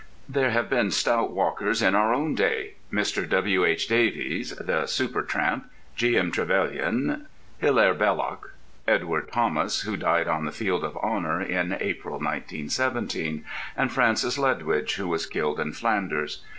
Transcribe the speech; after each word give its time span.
There 0.27 0.49
have 0.49 0.67
been 0.67 0.89
stout 0.89 1.29
walkers 1.29 1.79
in 1.83 1.93
our 1.93 2.11
own 2.11 2.33
day. 2.33 2.73
Mr. 2.91 3.29
W.H. 3.29 3.87
Davies 3.87 4.49
(the 4.55 4.87
Super 4.87 5.21
Tramp), 5.21 5.69
G.M. 5.95 6.31
Trevelyan, 6.31 7.27
Hilaire 7.59 7.93
Belloc, 7.93 8.49
Edward 8.87 9.31
Thomas 9.31 9.81
who 9.81 9.95
died 9.95 10.27
on 10.27 10.45
the 10.45 10.51
field 10.51 10.83
of 10.83 10.97
honour 10.97 11.39
in 11.39 11.77
April, 11.79 12.13
1917, 12.15 13.45
and 13.77 13.91
Francis 13.91 14.39
Ledwidge, 14.39 14.95
who 14.95 15.07
was 15.07 15.27
killed 15.27 15.59
in 15.59 15.71
Flanders. 15.71 16.41